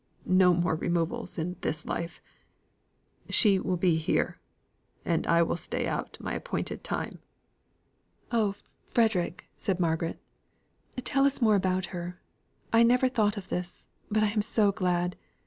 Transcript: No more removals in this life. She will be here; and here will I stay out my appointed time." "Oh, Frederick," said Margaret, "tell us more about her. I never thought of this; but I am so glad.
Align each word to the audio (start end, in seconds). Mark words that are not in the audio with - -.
No 0.25 0.55
more 0.55 0.73
removals 0.73 1.37
in 1.37 1.57
this 1.61 1.85
life. 1.85 2.23
She 3.29 3.59
will 3.59 3.77
be 3.77 3.97
here; 3.97 4.39
and 5.05 5.27
here 5.27 5.45
will 5.45 5.53
I 5.53 5.57
stay 5.57 5.85
out 5.85 6.17
my 6.19 6.33
appointed 6.33 6.83
time." 6.83 7.19
"Oh, 8.31 8.55
Frederick," 8.89 9.45
said 9.57 9.79
Margaret, 9.79 10.19
"tell 11.03 11.23
us 11.25 11.39
more 11.39 11.53
about 11.55 11.85
her. 11.93 12.19
I 12.73 12.81
never 12.81 13.09
thought 13.09 13.37
of 13.37 13.49
this; 13.49 13.85
but 14.09 14.23
I 14.23 14.29
am 14.29 14.41
so 14.41 14.71
glad. 14.71 15.17